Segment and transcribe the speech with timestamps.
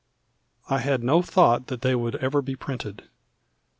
[0.67, 3.03] I had no thought that they would ever be printed.